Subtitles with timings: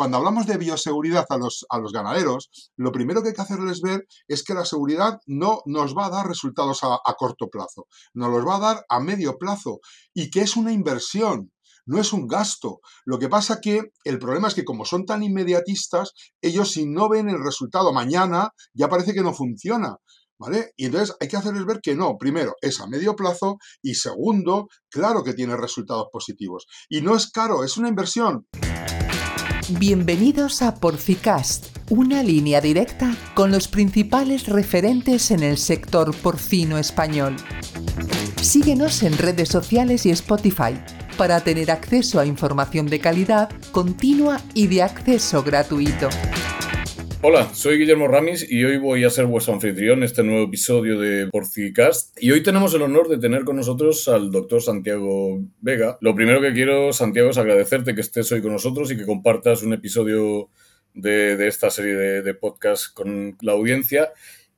[0.00, 4.42] cuando hablamos de bioseguridad a los, ganaderos, lo primero que hay que hacerles ver es
[4.42, 8.46] que la seguridad no nos va a dar resultados a, a corto plazo, nos los
[8.46, 9.80] va a dar a medio plazo
[10.14, 11.52] y que es una inversión
[11.84, 12.80] no es un gasto.
[13.04, 17.10] Lo que pasa que el problema es que como son tan inmediatistas, ellos si no
[17.10, 19.96] ven el resultado mañana, ya parece que no funciona.
[20.38, 20.72] ¿Vale?
[20.78, 24.68] Y entonces hay que hacerles ver que no, primero, es a medio plazo y segundo,
[24.88, 26.66] claro que tiene resultados positivos.
[26.88, 28.46] Y no es caro, es una inversión.
[29.78, 37.36] Bienvenidos a Porcicast, una línea directa con los principales referentes en el sector porcino español.
[38.42, 40.74] Síguenos en redes sociales y Spotify
[41.16, 46.08] para tener acceso a información de calidad, continua y de acceso gratuito.
[47.22, 50.98] Hola, soy Guillermo Ramis y hoy voy a ser vuestro anfitrión en este nuevo episodio
[50.98, 52.16] de Porcicast.
[52.18, 55.98] Y hoy tenemos el honor de tener con nosotros al doctor Santiago Vega.
[56.00, 59.62] Lo primero que quiero, Santiago, es agradecerte que estés hoy con nosotros y que compartas
[59.62, 60.48] un episodio
[60.94, 64.12] de, esta serie de, de podcasts con la audiencia.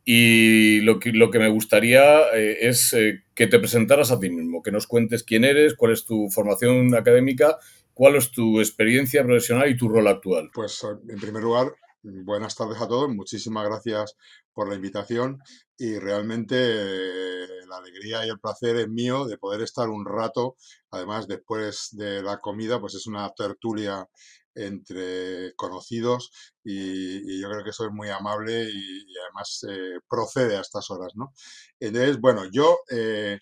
[0.04, 4.30] Y lo que, lo que me gustaría eh, es eh, que te presentaras a ti
[4.30, 7.58] mismo, que nos cuentes quién eres, cuál es tu formación académica,
[7.92, 10.50] cuál es tu experiencia profesional y tu rol actual.
[10.54, 11.72] Pues en primer lugar,
[12.02, 14.16] buenas tardes a todos, muchísimas gracias
[14.52, 15.38] por la invitación
[15.78, 20.56] y realmente eh, la alegría y el placer es mío de poder estar un rato,
[20.90, 24.06] además después de la comida, pues es una tertulia
[24.54, 26.30] entre conocidos
[26.64, 31.32] y, yo creo que es muy amable y, además eh, procede a estas horas, ¿no?
[31.80, 33.38] Entonces, bueno, yo eh,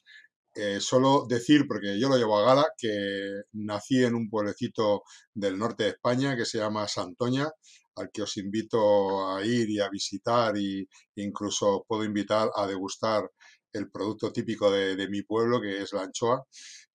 [0.54, 5.02] eh, solo decir, porque yo lo llevo a gala, que nací en un pueblecito
[5.34, 7.48] del norte de España que se llama Santoña,
[7.96, 13.30] al que os invito a ir y a visitar e incluso puedo invitar a degustar
[13.72, 16.44] el producto típico de, de mi pueblo, que es la anchoa.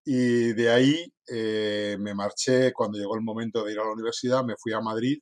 [0.05, 4.43] Y de ahí eh, me marché cuando llegó el momento de ir a la universidad,
[4.43, 5.17] me fui a Madrid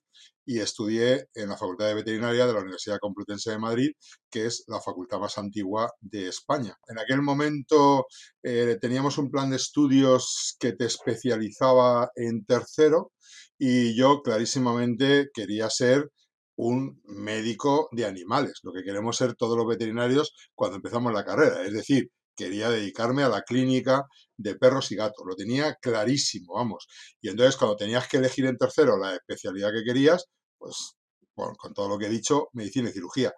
[0.45, 3.91] y estudié en la Facultad de Veterinaria de la Universidad Complutense de Madrid,
[4.29, 6.75] que es la facultad más antigua de España.
[6.87, 8.07] En aquel momento
[8.43, 13.12] eh, teníamos un plan de estudios que te especializaba en tercero
[13.65, 16.11] y yo clarísimamente quería ser
[16.57, 21.63] un médico de animales, lo que queremos ser todos los veterinarios cuando empezamos la carrera,
[21.63, 24.03] es decir, quería dedicarme a la clínica
[24.35, 26.87] de perros y gatos, lo tenía clarísimo, vamos.
[27.21, 30.25] Y entonces cuando tenías que elegir en tercero la especialidad que querías,
[30.57, 30.97] pues,
[31.33, 33.31] con todo lo que he dicho, medicina y cirugía.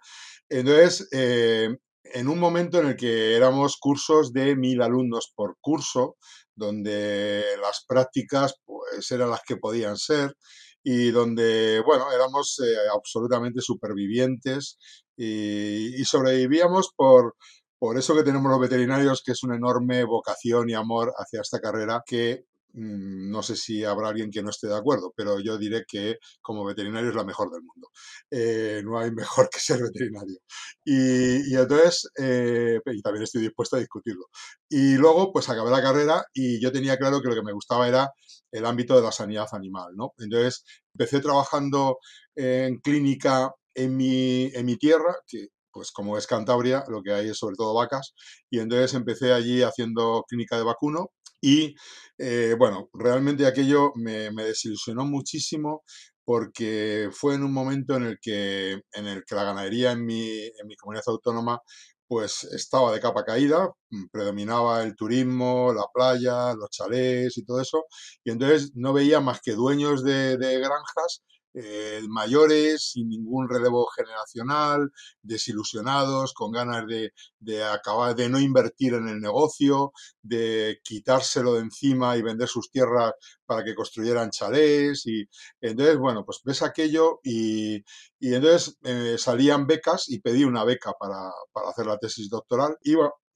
[0.50, 1.70] Entonces, eh,
[2.14, 6.18] en un momento en el que éramos cursos de mil alumnos por curso,
[6.56, 10.36] donde las prácticas pues eran las que podían ser
[10.84, 14.78] y donde, bueno, éramos eh, absolutamente supervivientes
[15.18, 17.36] y sobrevivíamos por,
[17.80, 21.60] por eso que tenemos los veterinarios, que es una enorme vocación y amor hacia esta
[21.60, 22.46] carrera que
[22.76, 26.66] no sé si habrá alguien que no esté de acuerdo, pero yo diré que como
[26.66, 27.90] veterinario es la mejor del mundo.
[28.30, 30.38] Eh, no hay mejor que ser veterinario.
[30.84, 34.26] Y, entonces, eh, y también estoy dispuesto a discutirlo.
[34.70, 37.88] Y luego, pues acabé la carrera y yo tenía claro que lo que me gustaba
[37.88, 38.12] era
[38.52, 40.14] el ámbito de la sanidad animal, ¿no?
[40.18, 42.00] Entonces, empecé trabajando
[42.36, 47.30] en clínica en mi, en mi tierra, que pues como es Cantabria, lo que hay
[47.30, 48.14] es sobre todo vacas,
[48.50, 51.12] y entonces empecé allí haciendo clínica de vacuno
[51.46, 51.76] y
[52.18, 55.84] eh, bueno, realmente aquello me, desilusionó muchísimo
[56.24, 60.68] porque fue en un momento en el que, en el la ganadería en mi, en
[60.68, 61.62] mi comunidad autónoma
[62.08, 67.62] pues estaba de capa caída, mm, predominaba el turismo, la playa, los chalés y todo
[67.62, 67.86] eso,
[68.24, 71.24] y entonces no veía más que dueños de granjas
[71.56, 78.94] eh, mayores, sin ningún relevo generacional, desilusionados, con ganas de, de, acabar, de no invertir
[78.94, 83.14] en el negocio, de quitárselo de encima y vender sus tierras
[83.46, 85.06] para que construyeran chalés.
[85.06, 85.28] Y
[85.62, 87.78] entonces, bueno, pues ves aquello y,
[88.20, 92.78] y entonces eh, salían becas y pedí una beca para, para hacer la tesis doctoral
[92.84, 92.96] y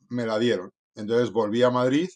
[0.09, 0.71] me la dieron.
[0.95, 2.09] Entonces volví a Madrid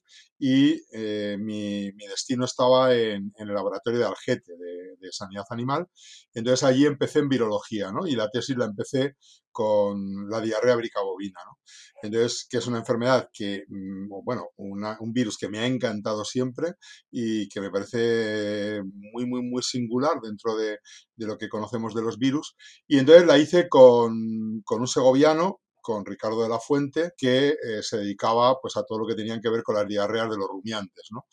[0.46, 4.52] y eh, mi, destino estaba en, el laboratorio de Algete,
[5.00, 5.88] de, sanidad animal.
[6.34, 8.06] Entonces allí empecé en virología, ¿no?
[8.06, 9.16] Y la tesis la empecé
[9.52, 11.60] con la diarrea bricabovina, ¿no?
[12.02, 16.74] Entonces, que es una enfermedad que, mm, bueno, un virus que me ha encantado siempre
[17.10, 20.80] y que me parece muy, muy, muy singular dentro de,
[21.18, 22.56] lo que conocemos de los virus.
[22.86, 27.84] Y entonces la hice con, con un segoviano con Ricardo de la Fuente, que eh,
[27.84, 30.48] se dedicaba pues, a todo lo que tenían que ver con las diarreas de los
[30.48, 31.10] rumiantes.
[31.12, 31.28] ¿no?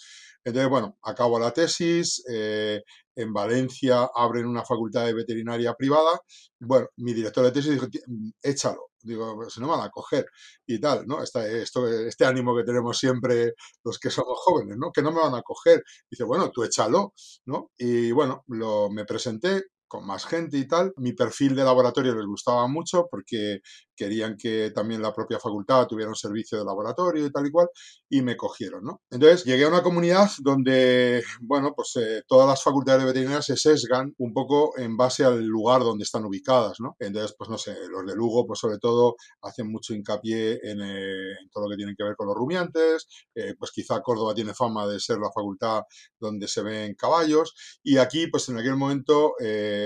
[0.44, 2.82] Entonces, bueno, acabo la tesis, eh,
[3.14, 6.20] en Valencia abren una facultad de veterinaria privada.
[6.58, 7.86] Bueno, mi director de tesis dijo,
[8.42, 8.90] échalo.
[9.02, 10.26] Digo, pues, se no van a coger
[10.66, 11.22] y tal, ¿no?
[11.22, 14.92] Este, esto, este ánimo que tenemos siempre los que somos jóvenes, ¿no?
[14.92, 15.82] Que no me van a coger.
[16.10, 17.14] Dice, bueno, tú échalo,
[17.46, 17.70] ¿no?
[17.78, 20.92] Y bueno, lo, me presenté, con más gente y tal.
[20.96, 23.60] Mi perfil de laboratorio les gustaba mucho porque
[23.96, 27.68] querían que también la propia facultad tuviera un servicio de laboratorio y tal y cual,
[28.08, 29.02] y me cogieron, ¿no?
[29.10, 33.56] Entonces llegué a una comunidad donde, bueno, pues eh, todas las facultades de veterinaria se
[33.58, 36.96] sesgan un poco en base al lugar donde están ubicadas, ¿no?
[36.98, 41.34] Entonces, pues no sé, los de Lugo, pues sobre todo, hacen mucho hincapié en, eh,
[41.52, 44.86] todo lo que tiene que ver con los rumiantes, eh, pues quizá Córdoba tiene fama
[44.86, 45.82] de ser la facultad
[46.18, 49.34] donde se ven caballos, y aquí, pues en aquel momento,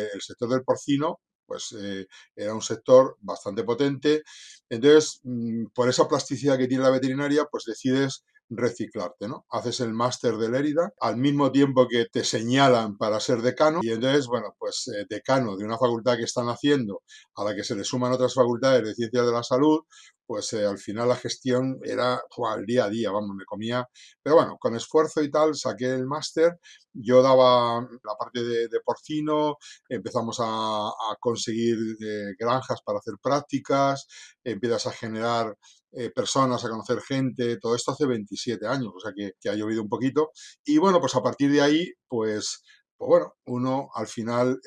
[0.02, 4.22] el sector del porcino pues eh, era un sector bastante potente.
[4.68, 9.46] Entonces, mm, por esa plasticidad que tiene la veterinaria, pues decides reciclarte, ¿no?
[9.50, 13.90] Haces el máster de Lérida al mismo tiempo que te señalan para ser decano y
[13.90, 17.02] entonces, bueno, pues eh, decano de una facultad que están haciendo
[17.36, 19.80] a la que se le suman otras facultades de ciencias de la salud,
[20.26, 23.86] pues eh, al final la gestión era al día a día, vamos, me comía,
[24.22, 26.58] pero bueno, con esfuerzo y tal saqué el máster,
[26.92, 29.56] yo daba la parte de, porcino,
[29.88, 30.90] empezamos a,
[31.20, 34.06] conseguir eh, granjas para hacer prácticas,
[34.42, 35.56] empiezas a generar
[35.92, 39.54] eh, personas, a conocer gente, todo esto hace 27 años, o sea que, que, ha
[39.54, 40.30] llovido un poquito.
[40.64, 42.62] Y bueno, pues a partir de ahí, pues,
[42.96, 44.58] pues bueno, uno al final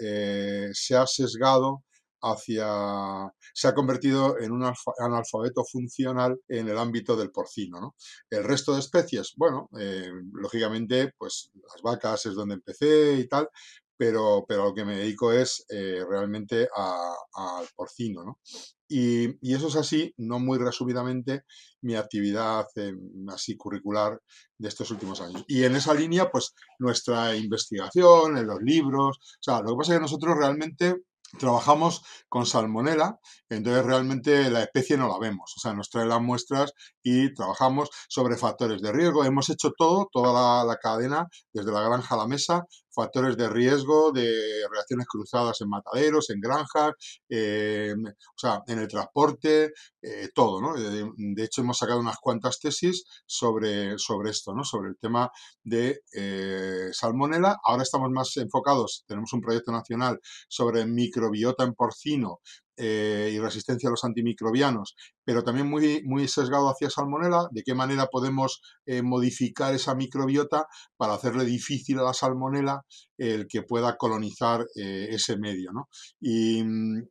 [0.73, 1.83] se ha sesgado
[2.21, 7.79] hacia, se ha convertido en un analfabeto funcional en el ámbito del porcino.
[7.79, 7.95] ¿no?
[8.29, 13.49] El resto de especies, bueno, eh, lógicamente, pues las vacas es donde empecé y tal,
[13.97, 18.23] pero, pero lo que me dedico es eh, realmente al porcino.
[18.23, 18.39] ¿no?
[18.87, 21.43] Y, y, eso es así, no muy resumidamente,
[21.81, 22.93] mi actividad eh,
[23.29, 24.21] así curricular
[24.57, 25.43] de estos últimos años.
[25.47, 29.93] Y en esa línea, pues nuestra investigación, en los libros, o sea, lo que pasa
[29.93, 30.95] es que nosotros realmente
[31.39, 33.19] trabajamos con salmonela,
[33.49, 37.89] entonces realmente la especie no la vemos, o sea, nos trae las muestras y trabajamos
[38.09, 39.23] sobre factores de riesgo.
[39.23, 42.63] Hemos hecho todo, toda la, cadena, desde la granja a la mesa,
[42.97, 44.27] factores de riesgo de
[44.71, 46.93] reacciones cruzadas en mataderos, en granjas,
[47.29, 49.71] o sea, en el transporte,
[50.01, 50.73] eh, todo, ¿no?
[50.75, 54.63] De, hecho, hemos sacado unas cuantas tesis sobre, sobre esto, ¿no?
[54.63, 55.29] Sobre el tema
[55.63, 57.57] de eh, salmonela.
[57.63, 62.39] Ahora estamos más enfocados, tenemos un proyecto nacional sobre microbiota en porcino
[62.77, 67.73] eh, y resistencia a los antimicrobianos, pero también muy, muy sesgado hacia salmonela, de qué
[67.73, 72.81] manera podemos eh, modificar esa microbiota para hacerle difícil a la salmonela
[73.17, 75.89] el que pueda colonizar eh, ese medio, ¿no?
[76.21, 76.63] Y,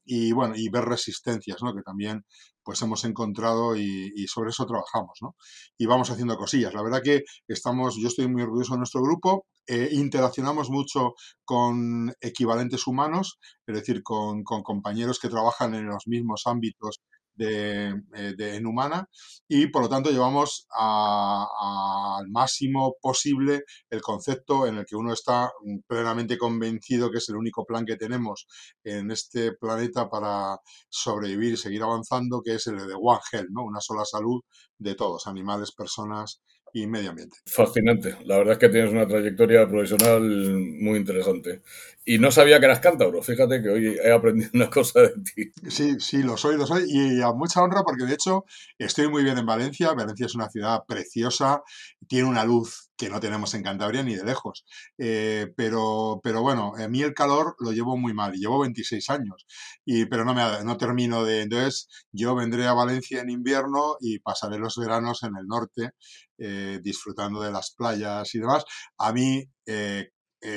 [0.05, 1.75] y, bueno, y ver resistencias, ¿no?
[1.75, 2.25] Que también
[2.67, 5.37] pues hemos encontrado y, sobre eso trabajamos, ¿no?
[5.79, 6.75] Y vamos haciendo cosillas.
[6.75, 11.15] La verdad que estamos, yo estoy muy orgulloso de nuestro grupo, eh, interaccionamos mucho
[11.45, 16.99] con equivalentes humanos, es decir, con, con compañeros que trabajan en los mismos ámbitos
[17.37, 19.09] de, eh, de, en humana
[19.49, 25.51] y por lo tanto llevamos al máximo posible el concepto en el que uno está
[25.87, 28.47] plenamente convencido que es el único plan que tenemos
[28.85, 33.65] en este planeta para sobrevivir y seguir avanzando, que es el de One Health, ¿no?
[33.65, 34.41] una sola salud
[34.79, 36.41] de todos, animales, personas
[36.77, 37.39] y medio ambiente.
[37.47, 38.19] Fascinante.
[38.27, 41.63] La verdad es que tienes una trayectoria profesional muy interesante.
[42.05, 43.23] Y no sabía que eras cántabro.
[43.23, 45.53] Fíjate que hoy he aprendido una cosa de ti.
[45.71, 46.85] Sí, sí, lo soy, lo soy.
[46.87, 48.45] Y a mucha honra porque de hecho
[48.77, 49.95] estoy muy bien en Valencia.
[49.95, 51.63] Valencia es una ciudad preciosa,
[52.07, 54.65] tiene una luz que no tenemos en Cantabria ni de lejos.
[54.99, 58.33] Eh, pero, pero bueno, a mí el calor lo llevo muy mal.
[58.35, 59.47] Llevo 26 años,
[59.85, 61.43] y, pero no, me, no termino de...
[61.43, 65.91] Entonces yo vendré a Valencia en invierno y pasaré los veranos en el norte
[66.39, 68.65] eh, disfrutando de las playas y demás.
[68.99, 69.45] A mí...
[69.67, 70.11] Eh,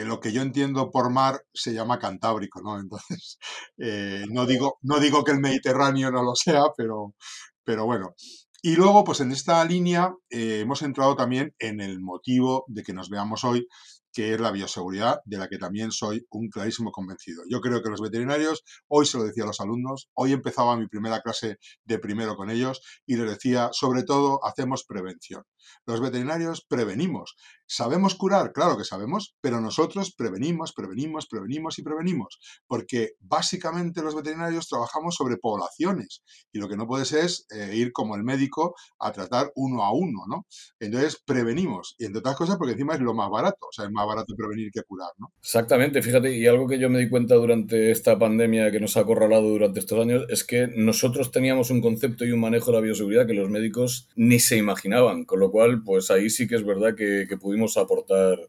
[0.05, 2.79] lo que yo entiendo por mar se llama Cantábrico, ¿no?
[2.79, 3.39] Entonces,
[4.29, 7.15] no, digo, no digo que el Mediterráneo no lo sea, pero,
[7.63, 8.13] pero bueno,
[8.61, 12.93] y luego, pues en esta línea eh, hemos entrado también en el motivo de que
[12.93, 13.67] nos veamos hoy,
[14.11, 17.43] que es la bioseguridad, de la que también soy un clarísimo convencido.
[17.49, 20.87] Yo creo que los veterinarios, hoy se lo decía a los alumnos, hoy empezaba mi
[20.87, 25.43] primera clase de primero con ellos y les decía, sobre todo, hacemos prevención.
[25.85, 27.35] Los veterinarios prevenimos.
[27.67, 28.51] ¿Sabemos curar?
[28.51, 35.15] Claro que sabemos, pero nosotros prevenimos, prevenimos, prevenimos y prevenimos, porque básicamente los veterinarios trabajamos
[35.15, 39.51] sobre poblaciones y lo que no puedes es eh, ir como el médico a tratar
[39.55, 40.47] uno a uno, ¿no?
[40.79, 44.35] Entonces prevenimos y entre otras cosas porque encima es lo más barato, o sea, barato
[44.35, 45.31] prevenir que curar, ¿no?
[45.39, 49.01] Exactamente, fíjate, y algo que yo me di cuenta durante esta pandemia que nos ha
[49.01, 52.81] acorralado durante estos años es que nosotros teníamos un concepto y un manejo de la
[52.81, 56.65] bioseguridad que los médicos ni se imaginaban, con lo cual, pues ahí sí que es
[56.65, 58.39] verdad que, que pudimos aportar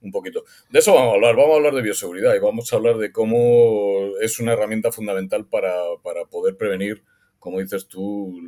[0.00, 0.44] un poquito.
[0.70, 3.12] De eso vamos a hablar, vamos a hablar de bioseguridad y vamos a hablar de
[3.12, 7.02] cómo es una herramienta fundamental para, para poder prevenir
[7.48, 8.38] como dices tú,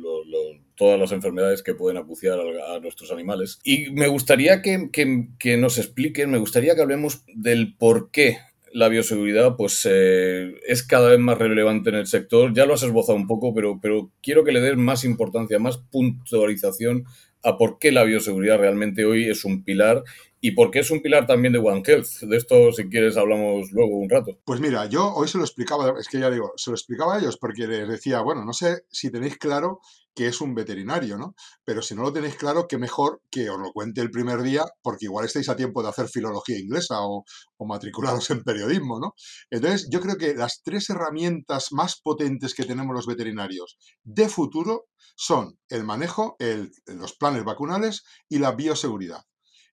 [0.75, 3.59] todas las enfermedades que pueden acuciar a, nuestros animales.
[3.63, 8.37] Y me gustaría que, nos expliquen, me gustaría que hablemos del por qué
[8.71, 12.53] la bioseguridad pues, eh, es cada vez más relevante en el sector.
[12.53, 15.79] Ya lo has esbozado un poco, pero, pero quiero que le des más importancia, más
[15.79, 17.05] puntualización
[17.41, 20.03] a por qué la bioseguridad realmente hoy es un pilar
[20.41, 22.21] y por qué es un pilar también de One Health.
[22.21, 24.39] De esto, si quieres, hablamos luego un rato.
[24.43, 27.19] Pues mira, yo hoy se lo explicaba, es que ya digo, se lo explicaba a
[27.19, 29.79] ellos porque les decía, bueno, no sé si tenéis claro
[30.15, 31.35] que es un veterinario, ¿no?
[31.63, 34.65] Pero si no lo tenéis claro, qué mejor que os lo cuente el primer día,
[34.81, 37.23] porque igual estáis a tiempo de hacer filología inglesa o,
[37.57, 39.13] o matricularos en periodismo, ¿no?
[39.51, 44.87] Entonces, yo creo que las tres herramientas más potentes que tenemos los veterinarios de futuro
[45.15, 49.21] son el manejo, el, los planes vacunales y la bioseguridad.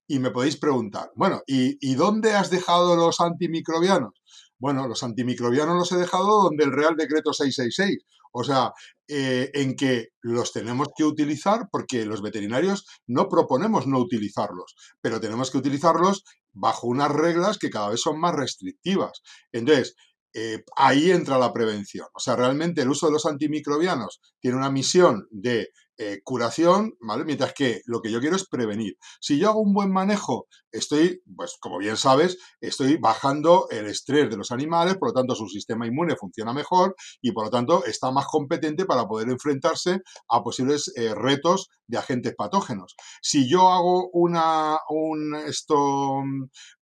[0.08, 4.14] Y me podéis preguntar, bueno, ¿y, dónde has dejado los antimicrobianos?
[4.58, 8.04] Bueno, los antimicrobianos los he dejado donde el Real Decreto 666.
[8.32, 8.72] O sea,
[9.06, 15.20] eh, en que los tenemos que utilizar porque los veterinarios no proponemos no utilizarlos, pero
[15.20, 19.22] tenemos que utilizarlos bajo unas reglas que cada vez son más restrictivas.
[19.52, 19.94] Entonces,
[20.34, 22.06] eh, ahí entra la prevención.
[22.14, 27.24] O sea, realmente el uso de los antimicrobianos tiene una misión de eh, curación, ¿vale?
[27.24, 28.96] Mientras que lo que yo quiero es prevenir.
[29.20, 34.30] Si yo hago un buen manejo, estoy, pues como bien sabes, estoy bajando el estrés
[34.30, 37.84] de los animales, por lo tanto su sistema inmune funciona mejor y por lo tanto
[37.84, 42.94] está más competente para poder enfrentarse a posibles eh, retos de agentes patógenos.
[43.20, 46.22] Si yo hago una, un, esto,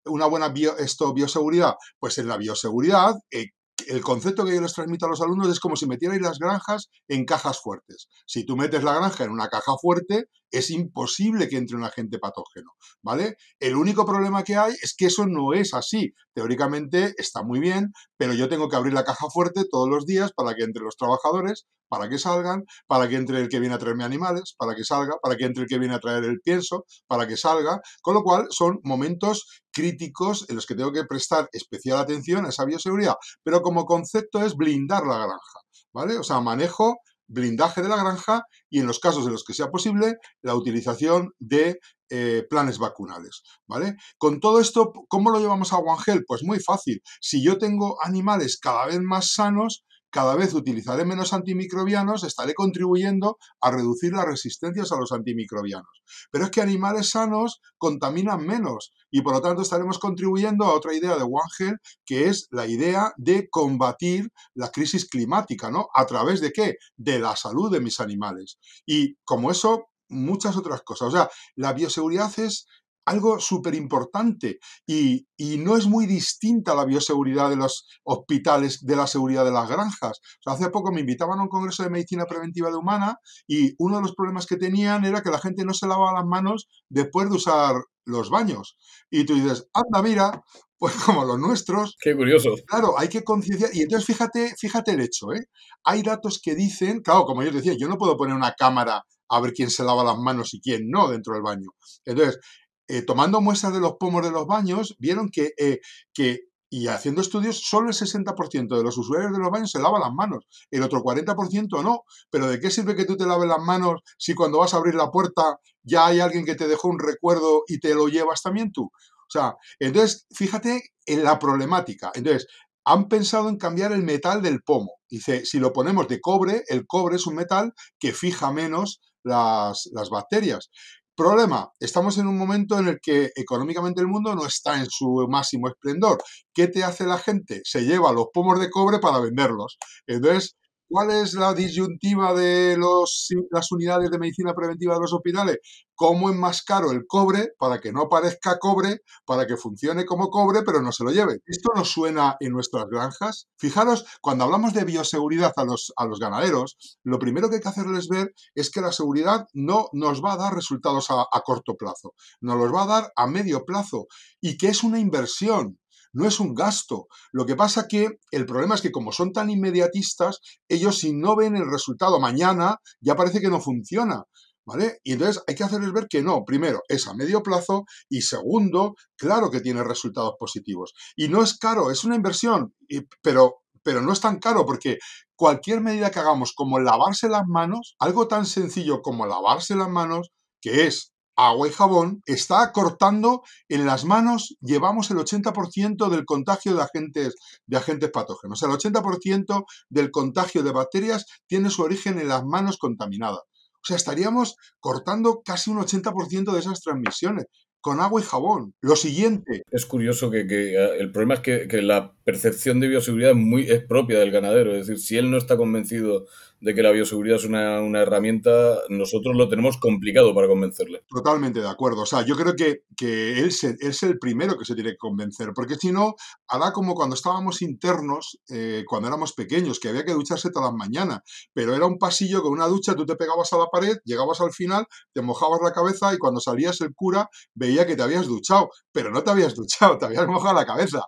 [0.05, 3.47] una buena esto, bioseguridad, pues en la bioseguridad eh,
[3.87, 6.89] el concepto que yo les transmito a los alumnos es como si metierais las granjas
[7.07, 8.07] en cajas fuertes.
[8.25, 12.19] Si tú metes la granja en una caja fuerte, es imposible que entre un agente
[12.19, 13.35] patógeno, ¿vale?
[13.59, 16.13] El único problema que hay es que eso no es así.
[16.33, 20.31] Teóricamente está muy bien, pero yo tengo que abrir la caja fuerte todos los días
[20.33, 23.77] para que entre los trabajadores, para que salgan, para que entre el que viene a
[23.77, 26.85] traerme animales, para que salga, para que entre el que viene a traer el pienso,
[27.07, 31.47] para que salga, con lo cual son momentos críticos en los que tengo que prestar
[31.51, 35.59] especial atención a esa bioseguridad, pero como concepto es blindar la granja,
[35.93, 36.17] ¿vale?
[36.17, 39.69] O sea, manejo blindaje de la granja y en los casos en los que sea
[39.69, 41.79] posible, la utilización de
[42.09, 43.95] eh, planes vacunales, ¿vale?
[44.17, 46.21] Con todo esto, ¿cómo lo llevamos a One?
[46.25, 47.01] Pues muy fácil.
[47.19, 53.37] Si yo tengo animales cada vez más sanos, cada vez utilizaré menos antimicrobianos, estaré contribuyendo
[53.61, 55.87] a reducir las resistencias a los antimicrobianos.
[56.31, 60.93] Pero es que animales sanos contaminan menos y por lo tanto estaremos contribuyendo a otra
[60.93, 65.87] idea de One Health, que es la idea de combatir la crisis climática, ¿no?
[65.93, 66.75] ¿A través de qué?
[66.95, 68.57] De la salud de mis animales.
[68.85, 71.09] Y como eso, muchas otras cosas.
[71.09, 72.67] O sea, la bioseguridad es
[73.07, 75.25] algo súper importante y,
[75.59, 80.19] no es muy distinta la bioseguridad de los hospitales de la seguridad de las granjas.
[80.45, 84.01] hace poco me invitaban a un congreso de medicina preventiva de humana y uno de
[84.03, 87.35] los problemas que tenían era que la gente no se lavaba las manos después de
[87.35, 88.77] usar los baños.
[89.09, 90.41] Y tú dices, anda, mira,
[90.77, 91.95] pues como los nuestros.
[91.99, 92.51] Qué curioso.
[92.65, 93.71] Claro, hay que concienciar.
[93.73, 95.45] Y entonces fíjate, fíjate el hecho, ¿eh?
[95.83, 99.41] Hay datos que dicen, claro, como yo decía, yo no puedo poner una cámara a
[99.41, 101.69] ver quién se lava las manos y quién no dentro del baño.
[102.05, 102.39] Entonces,
[102.87, 105.79] eh, tomando muestras de los pomos de los baños, vieron que, eh,
[106.13, 109.99] que y haciendo estudios, solo el 60% de los usuarios de los baños se lava
[109.99, 112.01] las manos, el otro 40% no.
[112.29, 114.95] Pero ¿de qué sirve que tú te laves las manos si cuando vas a abrir
[114.95, 118.71] la puerta ya hay alguien que te dejó un recuerdo y te lo llevas también
[118.71, 118.83] tú?
[118.83, 122.11] O sea, entonces, fíjate en la problemática.
[122.13, 122.47] Entonces,
[122.85, 124.93] han pensado en cambiar el metal del pomo.
[125.09, 129.89] Dice, si lo ponemos de cobre, el cobre es un metal que fija menos las,
[129.91, 130.69] las bacterias.
[131.17, 135.25] Problema, estamos en un momento en el que económicamente el mundo no está en su
[135.27, 136.23] máximo esplendor.
[136.53, 137.61] ¿Qué te hace la gente?
[137.63, 139.79] Se lleva los pomos de cobre para venderlos.
[140.05, 140.55] Entonces,
[140.89, 145.57] ¿Cuál es la disyuntiva de los, las unidades de medicina preventiva de los hospitales?
[145.95, 150.29] ¿Cómo es más caro el cobre para que no parezca cobre, para que funcione como
[150.29, 151.41] cobre, pero no se lo lleve?
[151.45, 153.49] ¿Esto nos suena en nuestras granjas?
[153.57, 157.67] Fijaros, cuando hablamos de bioseguridad a los, a los ganaderos, lo primero que hay que
[157.67, 161.75] hacerles ver es que la seguridad no nos va a dar resultados a, a corto
[161.75, 164.07] plazo, nos los va a dar a medio plazo
[164.39, 165.77] y que es una inversión
[166.13, 167.07] no es un gasto.
[167.31, 171.35] Lo que pasa que el problema es que como son tan inmediatistas, ellos si no
[171.35, 174.23] ven el resultado mañana, ya parece que no funciona.
[174.65, 174.99] ¿Vale?
[175.05, 178.95] Y entonces hay que hacerles ver que no, primero, es a medio plazo y segundo,
[179.15, 180.93] claro que tiene resultados positivos.
[181.15, 182.73] Y no es caro, es una inversión,
[183.21, 184.97] pero, pero no es tan caro porque
[185.37, 190.31] cualquier medida que hagamos como lavarse las manos, algo tan sencillo como lavarse las manos,
[190.59, 196.75] que es agua y jabón, está cortando en las manos, llevamos el 80% del contagio
[196.75, 197.35] de agentes,
[197.67, 198.61] de agentes patógenos.
[198.63, 203.41] El 80% del contagio de bacterias tiene su origen en las manos contaminadas.
[203.41, 207.45] O sea, estaríamos cortando casi un 80% de esas transmisiones
[207.79, 208.73] con agua y jabón.
[208.81, 209.61] Lo siguiente.
[209.71, 213.81] Es curioso que, eh, el problema es que, la percepción de bioseguridad es, muy, es
[213.85, 214.75] propia del ganadero.
[214.75, 216.25] Es decir, si él no está convencido
[216.59, 221.03] de que la bioseguridad es una, herramienta, nosotros lo tenemos complicado para convencerle.
[221.07, 222.01] Totalmente de acuerdo.
[222.01, 225.51] O sea, yo creo que, que él, es el primero que se tiene que convencer,
[225.53, 226.15] porque si no,
[226.47, 230.77] hará como cuando estábamos internos, eh, cuando éramos pequeños, que había que ducharse todas las
[230.77, 231.19] mañanas,
[231.53, 234.51] pero era un pasillo con una ducha, tú te pegabas a la pared, llegabas al
[234.51, 238.69] final, te mojabas la cabeza y cuando salías el cura veía que te habías duchado,
[238.91, 241.01] pero no te habías duchado, te habías mojado la cabeza.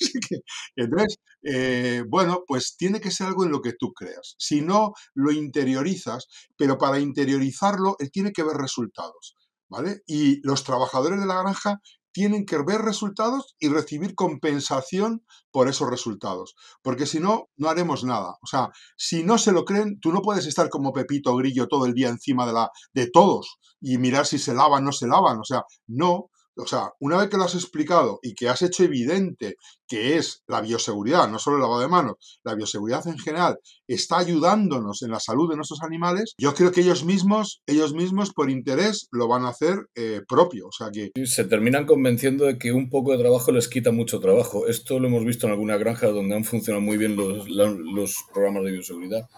[0.76, 4.34] Entonces, eh, bueno, pues tiene que ser algo en lo que tú creas.
[4.38, 9.36] Si no, lo interiorizas, pero para interiorizarlo, él tiene que ver resultados.
[9.68, 10.02] ¿Vale?
[10.06, 11.80] Y los trabajadores de la granja
[12.12, 16.54] tienen que ver resultados y recibir compensación por esos resultados.
[16.82, 18.36] Porque si no, no haremos nada.
[18.42, 21.86] O sea, si no se lo creen, tú no puedes estar como Pepito Grillo todo
[21.86, 25.08] el día encima de, la, de todos y mirar si se lavan o no se
[25.08, 25.38] lavan.
[25.40, 28.84] O sea, no, o sea, una vez que lo has explicado y que has hecho
[28.84, 29.56] evidente
[29.88, 34.18] que es la bioseguridad, no solo el lavado de manos, la bioseguridad en general está
[34.18, 38.50] ayudándonos en la salud de nuestros animales, yo creo que ellos mismos, ellos mismos por
[38.50, 40.68] interés lo van a hacer eh, propio.
[40.68, 44.20] O sea que se terminan convenciendo de que un poco de trabajo les quita mucho
[44.20, 44.66] trabajo.
[44.66, 48.64] Esto lo hemos visto en alguna granja donde han funcionado muy bien los, los programas
[48.64, 49.28] de bioseguridad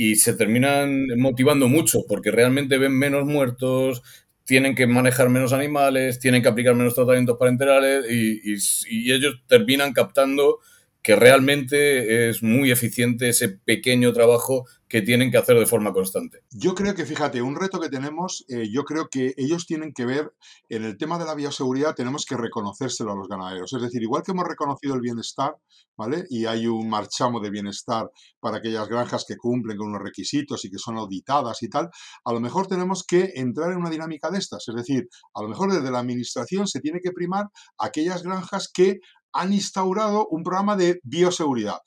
[0.00, 4.02] y se terminan motivando mucho porque realmente ven menos muertos,
[4.48, 8.40] tienen que manejar menos animales, tienen que aplicar menos tratamientos parenterales y,
[8.88, 10.60] y, ellos terminan captando
[11.02, 16.40] que realmente es muy eficiente ese pequeño trabajo que tienen que hacer de forma constante.
[16.50, 20.06] Yo creo que, fíjate, un reto que tenemos, eh, yo creo que ellos tienen que
[20.06, 20.32] ver,
[20.68, 23.72] en el tema de la bioseguridad tenemos que reconocérselo a los ganaderos.
[23.72, 25.56] Es decir, igual que hemos reconocido el bienestar,
[25.96, 26.24] ¿vale?
[26.30, 30.70] Y hay un marchamo de bienestar para aquellas granjas que cumplen con unos requisitos y
[30.70, 31.90] que son auditadas y tal,
[32.24, 34.66] a lo mejor tenemos que entrar en una dinámica de estas.
[34.68, 37.46] Es decir, a lo mejor desde la administración se tiene que primar
[37.78, 39.00] aquellas granjas que
[39.32, 41.78] han instaurado un programa de bioseguridad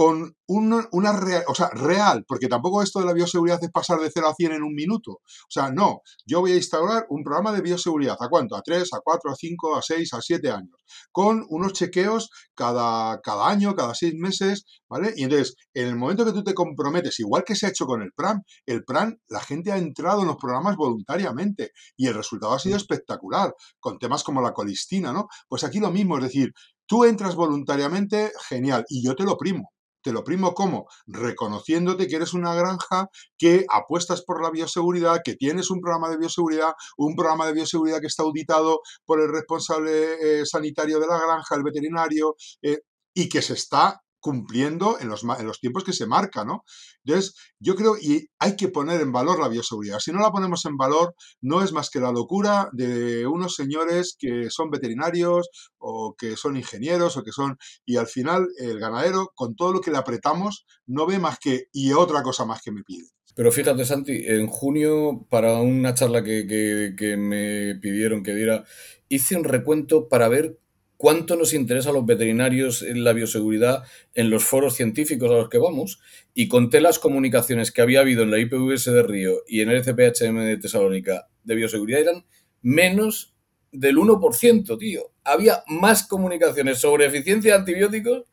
[0.00, 4.00] con una, una real, o sea, real, porque tampoco esto de la bioseguridad es pasar
[4.00, 5.10] de 0 a 100 en un minuto.
[5.10, 8.16] O sea, no, yo voy a instaurar un programa de bioseguridad.
[8.18, 8.56] ¿A cuánto?
[8.56, 10.82] A 3, a 4, a 5, a 6, a 7 años.
[11.12, 15.12] Con unos chequeos cada, cada año, cada 6 meses, ¿vale?
[15.18, 18.00] Y entonces, en el momento que tú te comprometes, igual que se ha hecho con
[18.00, 22.54] el PRAN, el PRAN, la gente ha entrado en los programas voluntariamente y el resultado
[22.54, 25.28] ha sido espectacular, con temas como la colistina, ¿no?
[25.46, 26.54] Pues aquí lo mismo, es decir,
[26.86, 29.70] tú entras voluntariamente, genial, y yo te lo primo
[30.02, 33.08] te lo primo como reconociéndote que eres una granja
[33.38, 38.00] que apuestas por la bioseguridad, que tienes un programa de bioseguridad, un programa de bioseguridad
[38.00, 42.78] que está auditado por el responsable eh, sanitario de la granja, el veterinario, eh,
[43.14, 46.64] y que se está cumpliendo en los, en los tiempos que se marca, ¿no?
[47.04, 49.98] Entonces, yo creo, y hay que poner en valor la bioseguridad.
[49.98, 54.16] Si no la ponemos en valor, no es más que la locura de unos señores
[54.18, 57.56] que son veterinarios o que son ingenieros o que son...
[57.84, 61.64] Y al final, el ganadero, con todo lo que le apretamos, no ve más que...
[61.72, 63.08] y otra cosa más que me pide.
[63.34, 68.64] Pero fíjate, Santi, en junio, para una charla que, que me pidieron que diera,
[69.08, 70.58] hice un recuento para ver
[71.00, 75.56] cuánto nos interesa a los veterinarios la bioseguridad en los foros científicos a los que
[75.56, 75.98] vamos
[76.34, 79.82] y conté las comunicaciones que había habido en la IPVS de Río y en el
[79.82, 82.26] CPHM de Tesalónica de bioseguridad eran
[82.60, 83.34] menos
[83.72, 85.10] del 1%, tío.
[85.24, 88.24] Había más comunicaciones sobre eficiencia de antibióticos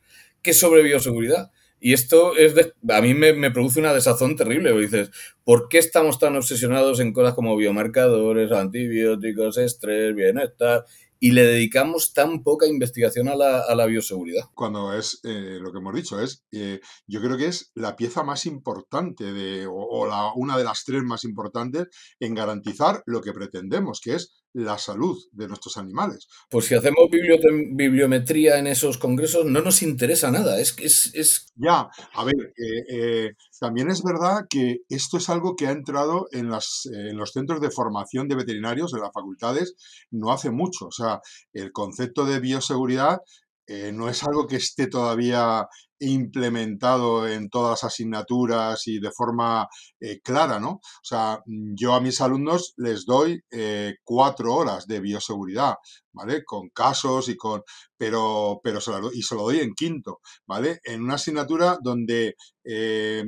[0.41, 1.51] que sobre bioseguridad.
[1.80, 2.53] Y esto es
[2.89, 4.77] a mí me, produce una desazón terrible.
[4.77, 5.12] Dices,
[5.45, 10.84] ¿por qué estamos tan obsesionados en cosas como biomarcadores, antibióticos, estrés, bienestar?
[11.19, 14.45] Y le dedicamos tan poca investigación a la, a la bioseguridad.
[14.53, 18.23] Cuando es eh, lo que hemos dicho, es eh, yo creo que es la pieza
[18.23, 21.88] más importante de, o, la, una de las tres más importantes
[22.19, 26.27] en garantizar lo que pretendemos, que es la salud de nuestros animales.
[26.49, 30.60] Pues si hacemos bibliometría en esos congresos, no nos interesa nada.
[30.60, 31.53] Es, es, es...
[31.55, 36.49] Ya, a ver, eh, también es verdad que esto es algo que ha entrado en,
[36.49, 39.75] las, en los centros de formación de veterinarios, en las facultades,
[40.12, 40.88] no hace mucho.
[40.88, 41.19] O sea,
[41.53, 43.19] el concepto de bioseguridad
[43.67, 45.67] eh, no es algo que esté todavía
[45.99, 49.67] implementado en todas las asignaturas y de forma
[49.99, 50.69] eh, clara, ¿no?
[50.71, 55.75] O sea, yo a mis alumnos les doy eh, cuatro horas de bioseguridad,
[56.17, 56.43] ¿vale?
[56.43, 57.62] Con casos y con...
[57.97, 60.80] Pero, pero se lo, y se lo doy en quinto, ¿vale?
[60.84, 63.23] En una asignatura donde eh,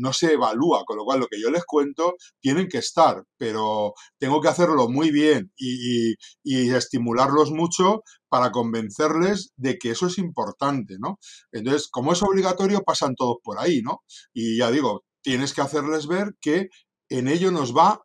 [0.00, 3.94] no se evalúa, con lo cual lo que yo les cuento tienen que estar, pero
[4.18, 10.18] tengo que hacerlo muy bien y, y estimularlos mucho para convencerles de que eso es
[10.18, 11.18] importante, ¿no?
[11.52, 14.02] Entonces, como es obligatorio, pasan todos por ahí, ¿no?
[14.32, 16.68] Y ya digo, tienes que hacerles ver que
[17.08, 18.00] en ello nos va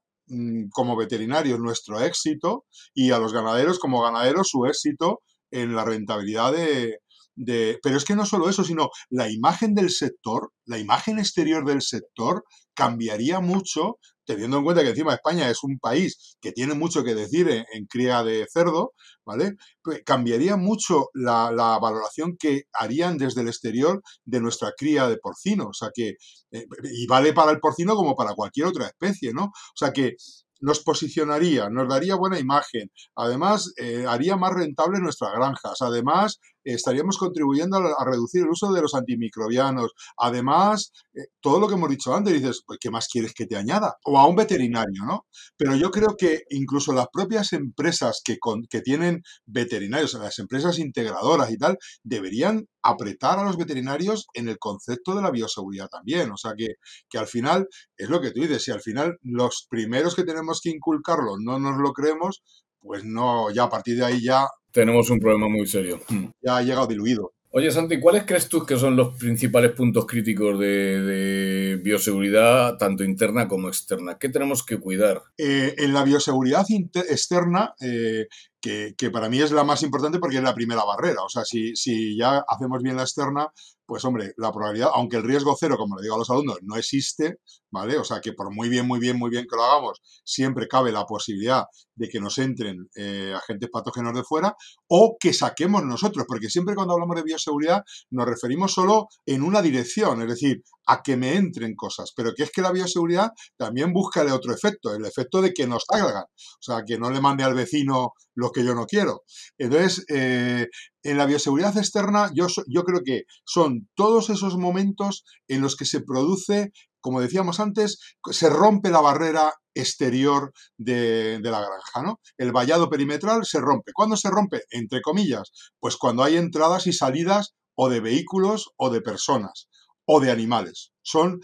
[0.71, 6.51] como veterinarios nuestro éxito y a los ganaderos como ganaderos su éxito en la rentabilidad
[6.51, 6.99] de,
[7.35, 11.81] Pero es que no solo eso, sino la imagen del sector, la imagen exterior del
[11.81, 12.43] sector
[12.73, 17.15] cambiaría mucho teniendo en cuenta que encima España es un país que tiene mucho que
[17.15, 18.93] decir en, cría de cerdo,
[19.25, 19.53] ¿vale?
[19.81, 25.67] Pues cambiaría mucho la, valoración que harían desde el exterior de nuestra cría de porcino.
[25.67, 26.15] O sea que,
[26.51, 29.45] eh, y vale para el porcino como para cualquier otra especie, ¿no?
[29.45, 30.15] O sea que
[30.61, 36.39] nos posicionaría, nos daría buena imagen, además eh, haría más rentable nuestras granjas, además
[36.73, 41.89] estaríamos contribuyendo a, reducir el uso de los antimicrobianos, además eh, todo lo que hemos
[41.89, 43.95] dicho antes, dices, pues, ¿qué más quieres que te añada?
[44.03, 45.25] O a un veterinario, ¿no?
[45.57, 48.37] Pero yo creo que incluso las propias empresas que,
[48.81, 55.15] tienen veterinarios, las empresas integradoras y tal, deberían apretar a los veterinarios en el concepto
[55.15, 56.31] de la bioseguridad también.
[56.31, 56.75] O sea que,
[57.09, 60.61] que al final, es lo que tú dices, si al final los primeros que tenemos
[60.61, 62.43] que inculcarlo no nos lo creemos,
[62.85, 64.47] pues no, ya a partir de ahí ya...
[64.71, 65.99] Tenemos un problema muy serio.
[66.41, 67.33] Ya ha llegado diluido.
[67.49, 73.47] Oye, Santi, ¿cuáles crees tú que son los principales puntos críticos de, bioseguridad, tanto interna
[73.47, 74.17] como externa?
[74.19, 75.21] ¿Qué tenemos que cuidar?
[75.37, 78.27] Eh, en la bioseguridad externa, eh,
[78.59, 81.23] que, para mí es la más importante porque es la primera barrera.
[81.23, 83.47] O sea, si, si ya hacemos bien la externa,
[83.85, 86.75] pues hombre, la probabilidad, aunque el riesgo cero, como le digo a los alumnos, no
[86.75, 87.37] existe,
[87.75, 87.97] ¿vale?
[87.97, 90.93] O sea, que por muy bien, muy bien, muy bien que lo hagamos, siempre cabe
[90.93, 94.55] la posibilidad de que nos entren eh, agentes patógenos de fuera
[94.87, 99.61] o que saquemos nosotros, porque siempre cuando hablamos de bioseguridad nos referimos solo en una
[99.61, 103.91] dirección, es decir, a que me entren cosas, pero que es que la bioseguridad también
[103.91, 107.43] busca otro efecto, el efecto de que nos salgan, o sea, que no le mande
[107.43, 109.23] al vecino lo que yo no quiero.
[109.57, 110.67] Entonces, eh,
[111.03, 115.85] en la bioseguridad externa, yo, yo creo que son todos esos momentos en los que
[115.85, 116.71] se produce,
[117.05, 117.99] como decíamos antes,
[118.31, 122.19] se rompe la barrera exterior de, de, la granja, ¿no?
[122.35, 123.91] El vallado perimetral se rompe.
[123.93, 124.63] ¿Cuándo se rompe?
[124.71, 129.67] Entre comillas, pues cuando hay entradas y salidas o de vehículos o de personas
[130.07, 130.93] o de animales.
[131.03, 131.41] Son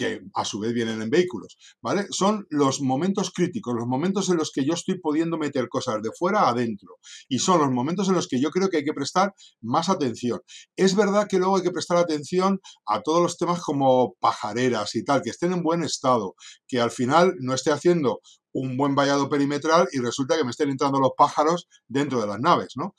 [0.00, 2.06] que a su vez vienen en vehículos, ¿vale?
[2.08, 6.08] Son los momentos críticos, los momentos en los que yo estoy pudiendo meter cosas de
[6.18, 6.96] fuera adentro
[7.28, 10.40] y son los momentos en los que yo creo que hay que prestar más atención.
[10.74, 15.04] Es verdad que luego hay que prestar atención a todos los temas como pajareras y
[15.04, 16.34] tal, que estén en buen estado,
[16.66, 20.70] que al final no esté haciendo un buen vallado perimetral y resulta que me estén
[20.70, 22.94] entrando los pájaros dentro de las naves, ¿no?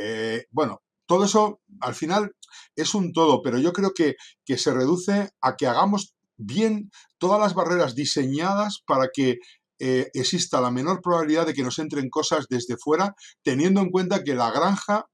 [0.00, 2.32] Eh, bueno, todo eso al final
[2.74, 7.40] es un todo, pero yo creo que, que se reduce a que hagamos bien todas
[7.40, 9.38] las barreras diseñadas para que
[9.78, 14.22] eh, exista la menor probabilidad de que nos entren cosas desde fuera, teniendo en cuenta
[14.22, 15.06] que la granja